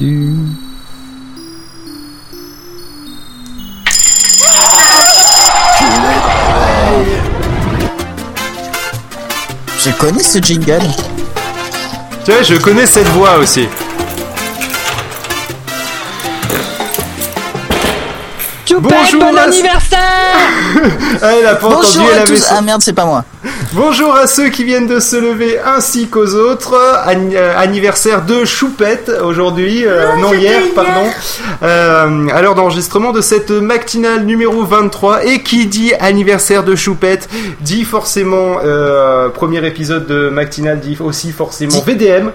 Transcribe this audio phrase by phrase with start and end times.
[0.00, 0.34] du.
[9.82, 10.80] Je connais ce jingle.
[12.24, 13.66] Tu vois, je connais cette voix aussi.
[18.68, 19.98] Choupette, Bonjour, bon anniversaire
[21.22, 22.36] Ah, elle a pas Bonjour entendu, elle à avait tous.
[22.44, 23.24] son- Ah merde, c'est pas moi.
[23.72, 26.74] Bonjour à ceux qui viennent de se lever ainsi qu'aux autres.
[26.74, 31.08] Euh, anniversaire de Choupette aujourd'hui, euh, non hier, pardon.
[31.62, 35.24] Euh, à l'heure d'enregistrement de cette matinale numéro 23.
[35.24, 37.28] Et qui dit anniversaire de Choupette
[37.60, 42.32] dit forcément euh, premier épisode de matinale dit aussi forcément Dit- VDM.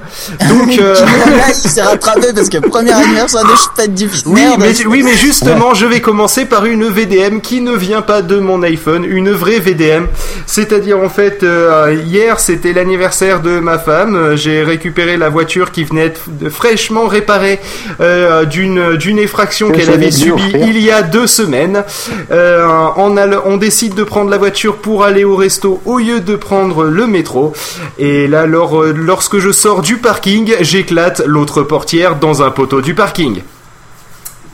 [0.47, 4.23] Donc euh, Là, il s'est rattrapé parce que premier anniversaire de Choupette fils.
[4.25, 4.61] Oui, Merde.
[4.61, 8.39] mais, oui, mais justement, je vais commencer par une VDM qui ne vient pas de
[8.39, 10.05] mon iPhone, une vraie VDM.
[10.45, 14.15] C'est-à-dire, en fait, euh, hier, c'était l'anniversaire de ma femme.
[14.15, 17.59] Euh, J'ai récupéré la voiture qui venait de fraîchement réparée
[18.01, 21.83] euh, d'une d'une effraction Que qu'elle avait subie il y a deux semaines.
[22.31, 22.65] Euh,
[22.97, 26.19] on, a le- on décide de prendre la voiture pour aller au resto au lieu
[26.19, 27.53] de prendre le métro.
[27.97, 32.93] Et là, lors- lorsque je sors du parking, j'éclate l'autre portière dans un poteau du
[32.93, 33.41] parking.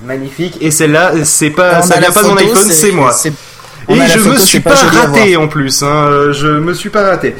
[0.03, 0.57] Magnifique.
[0.61, 3.11] Et celle-là, c'est pas, ça vient pas de mon iPhone, c'est moi.
[3.87, 7.01] On Et je me suis pas, raté en plus, hein, euh, je me suis pas
[7.03, 7.35] raté.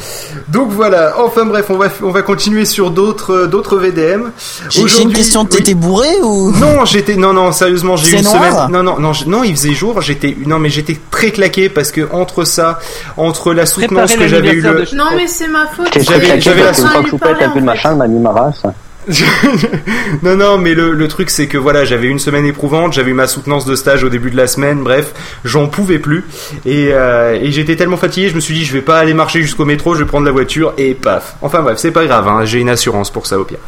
[0.49, 4.31] Donc voilà, enfin bref, on va, on va continuer sur d'autres euh, d'autres VDM.
[4.69, 5.41] J'ai une Aujourd'hui- question.
[5.43, 5.47] oui.
[5.49, 6.51] T'étais bourré ou?
[6.51, 8.35] Non, j'étais non non sérieusement, j'ai eu une noir?
[8.67, 8.71] semaine.
[8.71, 12.07] Non non non, non, il faisait jour, j'étais non mais j'étais très claqué parce que
[12.11, 12.79] entre ça,
[13.17, 15.87] entre la soutenance que j'avais eu le de Non mais c'est ma faute.
[15.99, 16.73] J'avais- j'avais la a
[17.47, 18.63] vu le en machin, m'a mis ma race.
[20.23, 23.15] non, non, mais le, le truc c'est que voilà, j'avais une semaine éprouvante, j'avais eu
[23.15, 25.13] ma soutenance de stage au début de la semaine, bref,
[25.43, 26.25] j'en pouvais plus.
[26.65, 29.41] Et, euh, et j'étais tellement fatigué, je me suis dit, je vais pas aller marcher
[29.41, 31.35] jusqu'au métro, je vais prendre la voiture et paf.
[31.41, 33.59] Enfin bref, c'est pas grave, hein, j'ai une assurance pour ça au pire.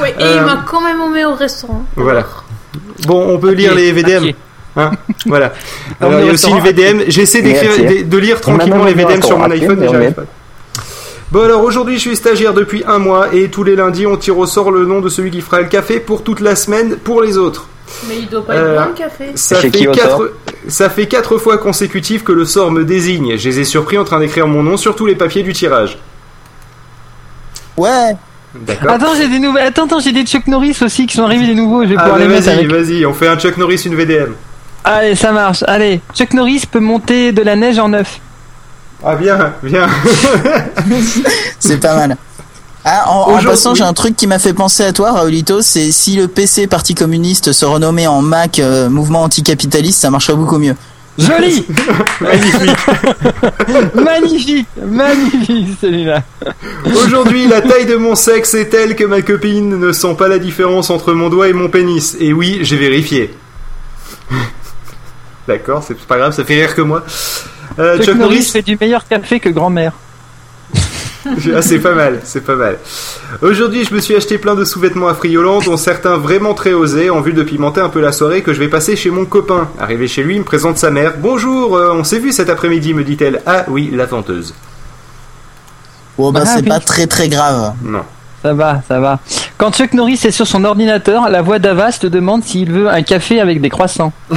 [0.00, 1.84] Oui, et Euh, il m'a quand même emmené au restaurant.
[1.96, 2.26] Voilà.
[3.06, 4.32] Bon, on peut lire les VDM.
[4.76, 4.90] Hein
[5.24, 5.52] voilà.
[6.00, 6.60] Alors il y a au aussi une.
[6.60, 7.04] VDM.
[7.08, 10.24] J'essaie de, lire tranquillement les VDM sur mon iPhone, mais j'arrive pas.
[11.32, 14.38] Bon alors aujourd'hui je suis stagiaire depuis un mois et tous les lundis on tire
[14.38, 17.20] au sort le nom de celui qui fera le café pour toute la semaine pour
[17.20, 17.66] les autres.
[18.08, 19.24] Mais il doit pas Euh, être bon le café.
[19.34, 20.32] Ça C'est fait, quatre,
[20.68, 23.36] ça fait quatre fois consécutif que le sort me désigne.
[23.36, 25.98] Je les ai surpris en train d'écrire mon nom sur tous les papiers du tirage.
[27.76, 28.16] Ouais.
[28.88, 29.66] Attends, j'ai des nouvelles.
[29.66, 31.82] Attends, attends, j'ai des Chuck Norris aussi qui sont arrivés des nouveaux.
[31.84, 32.70] Je vais Ah, pouvoir les mettre vas-y, avec.
[32.70, 34.32] vas-y, on fait un Chuck Norris, une VDM.
[34.84, 35.62] Allez, ça marche.
[35.66, 38.20] Allez, Chuck Norris peut monter de la neige en neuf.
[39.04, 39.86] Ah bien, bien.
[41.58, 42.16] C'est pas mal.
[42.88, 45.60] Ah, en, passant, j'ai un truc qui m'a fait penser à toi, Raulito.
[45.60, 50.36] C'est si le PC Parti communiste se renommait en Mac euh, Mouvement anticapitaliste, ça marcherait
[50.36, 50.76] beaucoup mieux.
[51.18, 51.66] Joli
[52.20, 52.76] Magnifique.
[53.94, 56.22] Magnifique Magnifique celui-là.
[56.94, 60.38] Aujourd'hui, la taille de mon sexe est telle que ma copine ne sent pas la
[60.38, 62.16] différence entre mon doigt et mon pénis.
[62.20, 63.34] Et oui, j'ai vérifié.
[65.48, 67.04] D'accord, c'est pas grave, ça fait rire que moi.
[67.78, 69.92] Euh, Chuck, Chuck Norris Norris, fait du meilleur café que grand-mère.
[71.54, 72.78] ah, c'est pas mal, c'est pas mal.
[73.42, 77.20] Aujourd'hui, je me suis acheté plein de sous-vêtements affriolants, dont certains vraiment très osés, en
[77.20, 79.68] vue de pimenter un peu la soirée que je vais passer chez mon copain.
[79.80, 81.14] Arrivé chez lui, il me présente sa mère.
[81.18, 83.42] Bonjour, euh, on s'est vu cet après-midi, me dit-elle.
[83.46, 84.54] Ah oui, la venteuse.
[86.16, 86.68] Bon, bah, Ah, c'est oui.
[86.68, 87.74] pas très très grave.
[87.82, 88.02] Non.
[88.42, 89.18] Ça va, ça va.
[89.58, 93.02] Quand Chuck Norris est sur son ordinateur, la voix d'Avas te demande s'il veut un
[93.02, 94.12] café avec des croissants.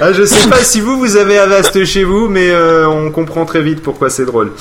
[0.00, 3.44] Ah, je sais pas si vous, vous avez Avast chez vous, mais euh, on comprend
[3.46, 4.52] très vite pourquoi c'est drôle.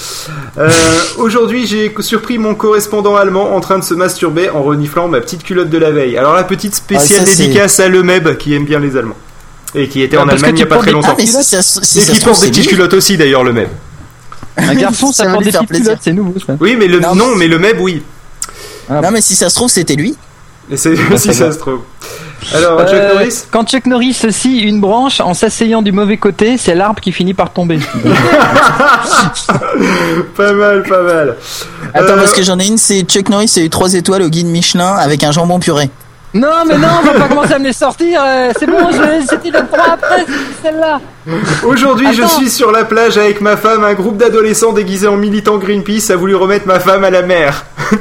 [0.58, 0.70] Euh,
[1.18, 5.44] Aujourd'hui, j'ai surpris mon correspondant allemand en train de se masturber en reniflant ma petite
[5.44, 6.18] culotte de la veille.
[6.18, 9.18] Alors, la petite spéciale Ah, ça, dédicace à Lemeb, qui aime bien les Allemands.
[9.74, 11.18] Et qui était Ah, en Allemagne il y a pas très des- longtemps.
[11.20, 13.68] Ah, ça, si Et qui porte des petites culottes aussi, d'ailleurs, le Meb.
[14.58, 15.86] Un garçon, ça, Ça porte lui des faire petites plaisir.
[15.88, 16.56] culottes, c'est nouveau ça.
[16.62, 18.02] Oui, mais le Non, non, mais le Meb, oui.
[18.90, 20.16] Non, mais si ça se trouve, c'était lui.
[20.72, 21.82] Et c'est si ça se trouve.
[22.54, 26.58] Alors, Chuck Euh, Norris Quand Chuck Norris scie une branche en s'asseyant du mauvais côté,
[26.58, 27.80] c'est l'arbre qui finit par tomber.
[30.36, 31.36] Pas mal, pas mal.
[31.94, 34.30] Attends, Euh, parce que j'en ai une, c'est Chuck Norris a eu 3 étoiles au
[34.30, 35.90] guide Michelin avec un jambon puré.
[36.36, 38.22] Non, mais non, on va pas commencer à me les sortir.
[38.24, 41.00] euh, c'est bon, je- c'était le 3 après, c'est celle-là.
[41.64, 43.84] Aujourd'hui, je suis sur la plage avec ma femme.
[43.84, 47.66] Un groupe d'adolescents déguisés en militants Greenpeace a voulu remettre ma femme à la mer.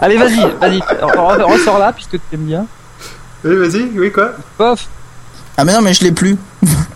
[0.00, 2.66] Allez, vas-y, vas-y, re- ressors là, puisque tu aimes bien.
[3.44, 4.32] Oui, vas-y, oui, quoi?
[4.56, 4.86] Pof.
[5.56, 6.36] Ah, mais non, mais je l'ai plus.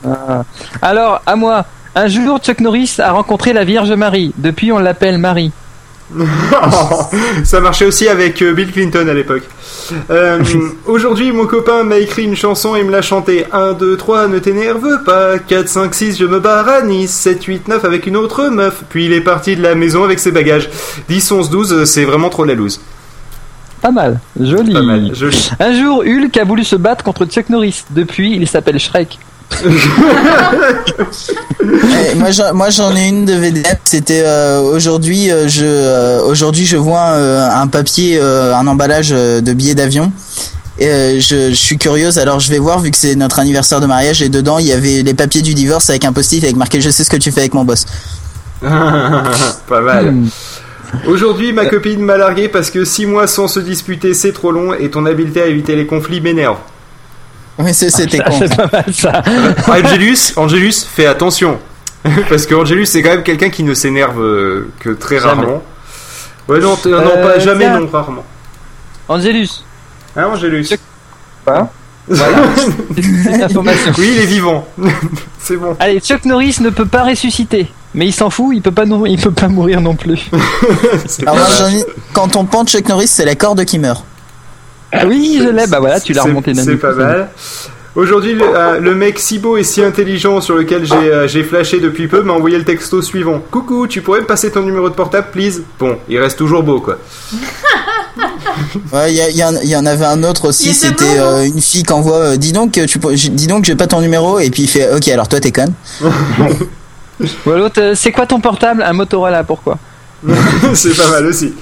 [0.06, 0.42] Ah.
[0.82, 1.64] Alors, à moi.
[1.94, 4.32] Un jour, Chuck Norris a rencontré la Vierge Marie.
[4.36, 5.50] Depuis, on l'appelle Marie.
[7.44, 9.42] Ça marchait aussi avec euh, Bill Clinton à l'époque.
[10.10, 10.42] Euh,
[10.86, 13.46] Aujourd'hui, mon copain m'a écrit une chanson et me l'a chantée.
[13.52, 15.38] 1, 2, 3, ne t'énerve pas.
[15.38, 17.12] 4, 5, 6, je me barre à Nice.
[17.12, 18.84] 7, 8, 9 avec une autre meuf.
[18.88, 20.68] Puis il est parti de la maison avec ses bagages.
[21.08, 22.80] 10, 11, 12, euh, c'est vraiment trop la loose.
[23.82, 24.72] Pas mal, joli.
[24.72, 25.50] Pas mal, joli.
[25.60, 27.84] Un jour, Hulk a voulu se battre contre Chuck Norris.
[27.90, 29.18] Depuis, il s'appelle Shrek.
[31.60, 32.14] Eh,
[32.54, 33.62] moi, j'en- ai une de VDM.
[33.84, 39.08] C'était euh, aujourd'hui, euh, je euh, aujourd'hui je vois euh, un papier, euh, un emballage
[39.12, 40.12] euh, de billets d'avion.
[40.78, 43.80] Et euh, je, je suis curieuse, alors je vais voir vu que c'est notre anniversaire
[43.80, 46.54] de mariage et dedans il y avait les papiers du divorce avec un post-it avec
[46.56, 47.84] marqué je sais ce que tu fais avec mon boss.
[48.60, 50.12] Pas mal.
[50.12, 50.28] Hmm.
[51.06, 54.72] Aujourd'hui, ma copine m'a largué parce que 6 mois sans se disputer, c'est trop long
[54.72, 56.56] et ton habileté à éviter les conflits m'énerve.
[57.58, 58.32] Oui, c'est- c'était con.
[58.38, 59.22] C'est pas mal ça.
[59.68, 61.58] Angelus, Angelus, fais attention.
[62.28, 65.42] Parce que Angelus, c'est quand même quelqu'un qui ne s'énerve euh, que très Jamais.
[65.42, 65.62] rarement.
[66.48, 67.80] Ouais, non, non Euh, pas jamais, tiens.
[67.80, 68.24] non, rarement.
[69.08, 69.48] Angelus,
[70.16, 70.68] Hein, Angelus?
[73.98, 74.66] Oui, il est vivant.
[75.38, 75.76] c'est bon.
[75.78, 77.70] Allez, Chuck Norris ne peut pas ressusciter.
[77.94, 80.30] Mais il s'en fout, il peut pas, il peut pas mourir non plus.
[81.22, 81.68] Alors pas
[82.12, 84.04] quand on pend Chuck Norris, c'est la corde qui meurt.
[84.92, 86.78] Ah oui, je l'ai, bah voilà, tu l'as remonté d'un C'est coup.
[86.78, 87.28] pas mal.
[87.94, 91.80] Aujourd'hui, le, euh, le mec si beau et si intelligent sur lequel j'ai euh, flashé
[91.80, 93.40] depuis peu m'a envoyé le texto suivant.
[93.50, 95.62] Coucou, tu pourrais me passer ton numéro de portable, please?
[95.78, 96.98] Bon, il reste toujours beau, quoi.
[98.92, 101.60] Ouais, il y, il y y en avait un autre aussi, était c'était euh, une
[101.60, 102.98] fille qui envoie euh, dis donc tu
[103.30, 105.72] dis donc j'ai pas ton numéro et puis il fait OK, alors toi t'es conne.
[107.20, 108.82] Ou l'autre, c'est quoi ton portable?
[108.82, 109.78] Un Motorola, pourquoi?
[110.74, 111.54] C'est pas mal aussi.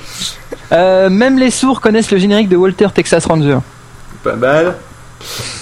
[0.72, 3.58] Euh, Même les sourds connaissent le générique de Walter Texas Ranger.
[4.22, 4.74] Pas mal.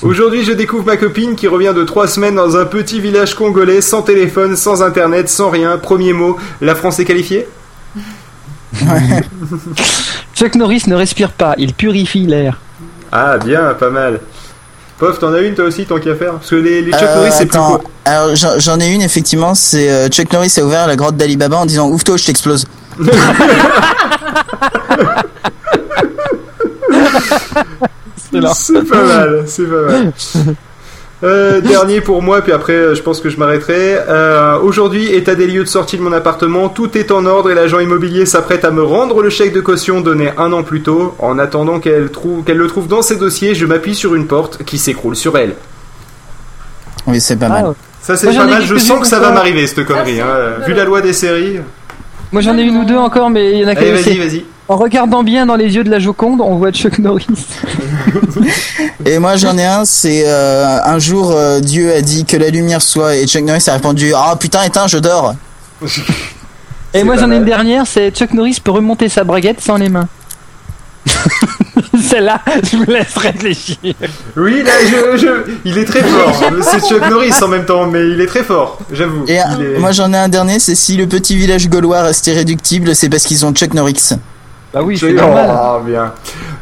[0.02, 3.80] Aujourd'hui, je découvre ma copine qui revient de trois semaines dans un petit village congolais,
[3.80, 5.78] sans téléphone, sans internet, sans rien.
[5.78, 7.46] Premier mot, la France est qualifiée?
[10.34, 12.58] Chuck Norris ne respire pas, il purifie l'air.
[13.12, 14.20] Ah, bien, pas mal.
[14.98, 16.32] Pof, t'en as une toi aussi, tant qu'à faire?
[16.34, 17.90] Parce que les, les Chuck Euh, Norris, c'est plus attends, court.
[18.04, 21.66] alors j'en ai une effectivement, c'est euh, Chuck Norris a ouvert la grotte d'Alibaba en
[21.66, 22.66] disant ouvre-toi, je t'explose.
[28.16, 30.12] C'est pas mal, c'est pas mal.
[31.22, 33.96] Euh, dernier pour moi, puis après euh, je pense que je m'arrêterai.
[34.08, 37.54] Euh, Aujourd'hui, état des lieux de sortie de mon appartement, tout est en ordre et
[37.54, 41.14] l'agent immobilier s'apprête à me rendre le chèque de caution donné un an plus tôt.
[41.18, 44.64] En attendant qu'elle trouve, qu'elle le trouve dans ses dossiers, je m'appuie sur une porte
[44.64, 45.54] qui s'écroule sur elle.
[47.06, 47.64] Oui, c'est pas mal.
[47.68, 50.20] Ah, Ça c'est pas mal, je sens que ça va m'arriver cette connerie.
[50.20, 50.66] Ah, hein.
[50.66, 51.60] Vu la loi des séries.
[52.34, 54.44] Moi j'en ai une ou deux encore, mais il y en a qu'à vas-y, vas-y.
[54.66, 57.28] En regardant bien dans les yeux de la Joconde, on voit Chuck Norris.
[59.06, 62.48] Et moi j'en ai un, c'est euh, un jour euh, Dieu a dit que la
[62.50, 65.36] lumière soit et Chuck Norris a répondu ah putain éteins je dors.
[66.92, 69.88] Et moi j'en ai une dernière, c'est Chuck Norris peut remonter sa braguette sans les
[69.88, 70.08] mains.
[72.10, 73.76] Celle-là, je vous laisse réfléchir.
[74.36, 76.40] Oui, là, je, je- il est très fort.
[76.62, 79.24] C'est Chuck Norris en même temps, mais il est très fort, j'avoue.
[79.28, 82.26] Et Il est- moi j'en ai un dernier, c'est si le petit village gaulois reste
[82.26, 84.10] irréductible, c'est parce qu'ils ont Chuck Norris.
[84.74, 85.46] Bah oui, C'est normal.
[85.48, 86.12] Ah, bien.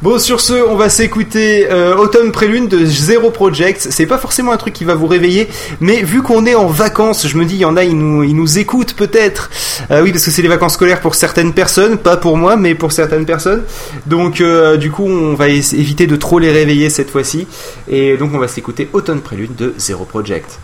[0.02, 3.86] Bon, sur ce, on va s'écouter euh, Autumn Prélude de Zero Project.
[3.88, 5.48] C'est pas forcément un truc qui va vous réveiller,
[5.80, 8.22] mais vu qu'on est en vacances, je me dis, il y en a, ils nous,
[8.22, 9.48] ils nous écoutent peut-être.
[9.90, 12.74] Euh, oui, parce que c'est les vacances scolaires pour certaines personnes, pas pour moi, mais
[12.74, 13.62] pour certaines personnes.
[14.04, 17.46] Donc, euh, du coup, on va éviter de trop les réveiller cette fois-ci.
[17.88, 20.58] Et donc, on va s'écouter Autumn Prélude de Zero Project.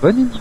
[0.00, 0.38] Bonne idée.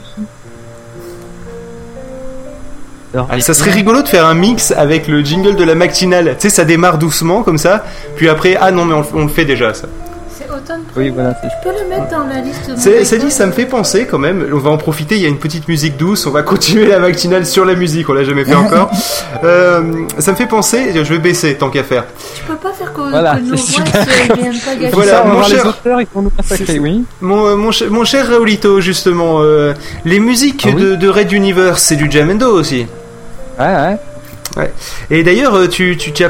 [3.15, 6.35] Alors, Ah, ça serait rigolo de faire un mix avec le jingle de la matinale.
[6.37, 7.85] Tu sais, ça démarre doucement comme ça,
[8.17, 9.87] puis après, ah non, mais on, le- on le fait déjà ça.
[10.37, 10.81] C'est automne.
[10.97, 11.33] Oui, voilà.
[11.41, 12.69] c'est- Je peux le mettre dans la liste
[13.05, 14.45] C'est dit, ça me fait penser quand même.
[14.53, 15.15] On va en profiter.
[15.15, 16.27] Il y a une petite musique douce.
[16.27, 18.09] On va continuer la matinale sur la musique.
[18.09, 18.91] On l'a jamais fait encore.
[19.43, 19.81] Euh,
[20.19, 20.91] ça me fait penser.
[20.95, 22.05] Je vais baisser tant qu'à faire.
[22.35, 24.89] Je peux pas faire que, Voilà, que nos voix.
[24.93, 26.31] Voilà, mon cher- auteurs, ils nous
[26.81, 27.03] oui.
[27.21, 29.73] Mon, euh, mon, cher- mon cher Raulito, justement, euh,
[30.05, 32.87] les musiques Ah oui de, de Red Universe, c'est du Jamendo aussi.
[33.59, 33.97] Ouais,
[34.57, 34.71] ouais.
[35.09, 36.29] Et d'ailleurs, euh, tu, tu, tu as.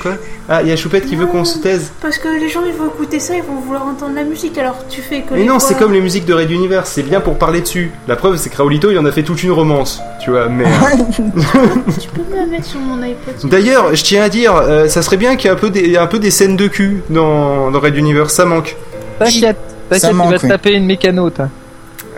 [0.00, 0.12] Quoi?
[0.48, 1.92] Ah, il y a Choupette qui veut qu'on se taise.
[2.02, 4.76] Parce que les gens ils vont écouter ça, ils vont vouloir entendre la musique, alors
[4.88, 6.90] tu fais que Mais les non, voix- c'est comme les musiques de Red Universe.
[6.92, 7.92] C'est bien pour parler dessus.
[8.08, 10.00] La preuve, c'est que Raulito, il en a fait toute une romance.
[10.20, 10.64] Tu vois, mais.
[11.14, 15.02] Tu peux me la mettre sur mon iPod D'ailleurs, je tiens à dire, euh, ça
[15.02, 17.70] serait bien qu'il y ait un peu des, un peu des scènes de cul dans,
[17.70, 18.76] dans Red Universe, ça manque.
[19.20, 19.56] T'inquiète,
[19.92, 21.48] Ça t'inquiète, tu vas te taper une mécano, toi.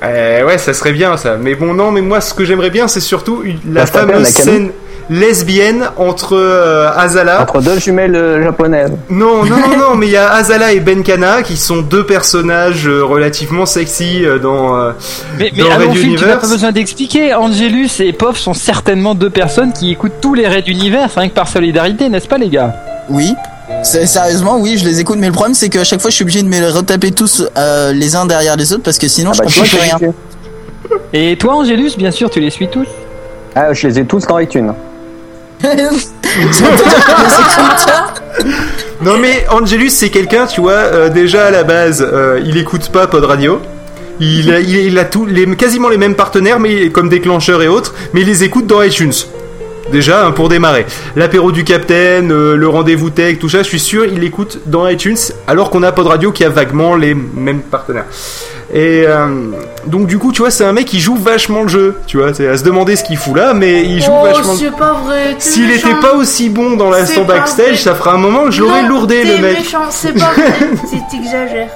[0.05, 1.37] Euh, ouais, ça serait bien ça.
[1.41, 4.25] Mais bon, non, mais moi, ce que j'aimerais bien, c'est surtout une- la fameuse la
[4.25, 4.71] scène
[5.11, 7.43] lesbienne entre euh, Azala.
[7.43, 8.91] Entre deux jumelles euh, japonaises.
[9.11, 12.87] Non, non, non, non, mais il y a Azala et Benkana qui sont deux personnages
[12.89, 14.77] euh, relativement sexy euh, dans.
[14.79, 14.93] euh,
[15.39, 16.41] Mais, mais Dans à Red mon film, tu n'as Universe.
[16.49, 17.35] pas besoin d'expliquer.
[17.35, 21.35] Angelus et Pof sont certainement deux personnes qui écoutent tous les raids d'univers, rien que
[21.35, 22.75] par solidarité, n'est-ce pas, les gars?
[23.11, 23.35] Oui.
[23.83, 26.23] C'est- Sérieusement, oui, je les écoute, mais le problème c'est qu'à chaque fois je suis
[26.25, 29.31] obligé de me les retaper tous euh, les uns derrière les autres parce que sinon
[29.31, 29.99] Ah je bah, comprends plus rien.
[31.13, 32.87] Et toi, Angelus, bien sûr, tu les suis tous.
[33.55, 34.73] Ah, je les ai tous dans iTunes.
[39.03, 42.89] Non mais Angelus c'est quelqu'un, tu vois, euh, déjà à la base, euh, il écoute
[42.91, 43.61] pas Pod Radio.
[44.21, 47.69] Il a, il, il a tout, les, quasiment les mêmes partenaires, mais comme déclencheurs et
[47.69, 49.13] autres, mais il les écoute dans iTunes.
[49.93, 50.87] Déjà hein, pour démarrer.
[51.15, 54.89] L'apéro du Capitaine, euh, le rendez-vous tech, tout ça, je suis sûr, il écoute dans
[54.89, 58.07] iTunes, alors qu'on a Pod Radio qui a vaguement les mêmes partenaires.
[58.73, 59.27] Et euh,
[59.87, 62.33] donc du coup, tu vois, c'est un mec qui joue vachement le jeu, tu vois,
[62.33, 64.55] c'est à se demander ce qu'il fout là, mais il joue Oh, vachement.
[64.57, 65.37] c'est pas vrai.
[65.39, 68.83] S'il était pas aussi bon dans l'instant backstage, ça fera un moment que je l'aurais
[68.89, 69.59] lourdé le mec.
[69.59, 70.45] méchant, c'est pas vrai.
[70.91, 71.69] C'est- T'exagères.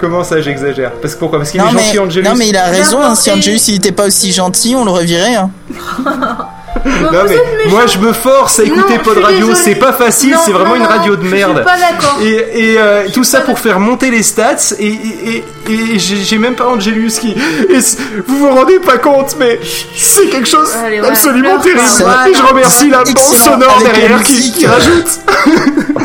[0.00, 0.92] Comment ça, j'exagère?
[1.02, 1.40] Parce que pourquoi?
[1.40, 2.24] Parce qu'il est mais, gentil, Angelus.
[2.24, 5.04] non mais il a raison, hein, si Angelus il était pas aussi gentil, on l'aurait
[5.04, 5.34] viré.
[5.34, 5.50] Hein.
[6.84, 7.70] Non, mais méchant.
[7.70, 10.86] moi je me force à écouter Non, Pod Radio, c'est pas facile, c'est vraiment une
[10.86, 11.56] radio de Je merde.
[11.56, 12.24] suis pas.
[12.24, 16.38] Et, et, euh, tout ça pour faire monter les stats et, et, et, et j'ai
[16.38, 17.34] même pas Angelus qui...
[18.26, 19.58] Vous vous rendez pas compte mais
[19.96, 20.70] c'est quelque chose
[21.02, 21.80] d'absolument terrible.
[22.28, 25.20] Et je remercie la bande sonore derrière qui rajoute.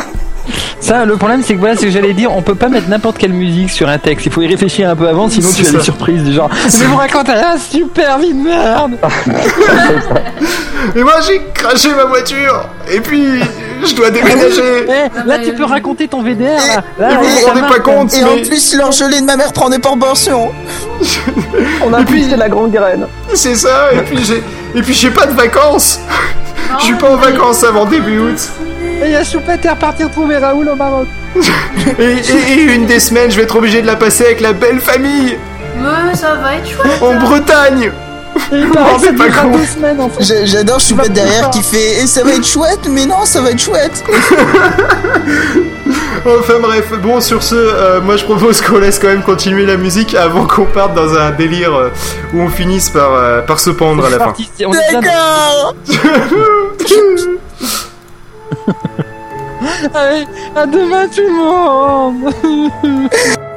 [0.83, 3.17] Ça, le problème, c'est que voilà, c'est que j'allais dire, on peut pas mettre n'importe
[3.17, 4.25] quelle musique sur un texte.
[4.25, 5.77] Il faut y réfléchir un peu avant, sinon tu as ça.
[5.77, 6.49] des surprises du genre.
[6.65, 8.97] Je vais vous raconter un super vie de merde.
[10.95, 13.39] Et moi j'ai craché ma voiture et puis
[13.85, 14.85] je dois déménager.
[14.89, 16.43] Eh, là, tu peux raconter ton VDR.
[16.45, 19.37] Là, là, Et vous vous rendez pas compte Et en mais plus l'engelé de ma
[19.37, 20.51] mère prend des proportions.
[21.85, 23.07] On a poussé la grande graine.
[23.33, 24.43] c'est ça et puis j'ai
[24.75, 26.01] et puis j'ai pas de vacances.
[26.79, 28.49] Je suis pas en vacances avant début août.
[29.03, 31.07] Et il y a Choupette est reparti retrouver Raoul au Maroc.
[31.99, 34.53] Et, et- et une des semaines, je vais être obligé de la passer avec la
[34.53, 35.37] belle famille
[35.77, 37.01] Mais ça va être chouette.
[37.01, 37.91] en Bretagne.
[38.49, 40.23] Paraît que rendez ça pas semaines en fait.
[40.23, 43.51] J'a- J'adore Choupette derrière qui fait et ça va être chouette, mais non ça va
[43.51, 44.03] être chouette.
[46.25, 49.75] Enfin bref, bon sur ce, euh, moi je propose qu'on laisse quand même continuer la
[49.75, 51.89] musique avant qu'on parte dans un délire euh,
[52.33, 54.33] où on finisse par, euh, par se pendre à la fin.
[55.01, 55.75] D'accord.
[59.93, 62.33] Allez, à demain tout le monde